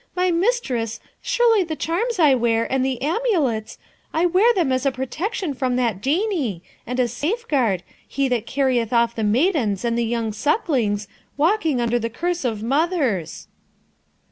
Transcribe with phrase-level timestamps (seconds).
[0.15, 3.77] my mistress, surely the charms I wear, and the amulets,
[4.15, 8.91] I wear them as a protection from that Genie, and a safeguard, he that carrieth
[8.93, 13.47] off the maidens and the young sucklings, walking under the curse of mothers.'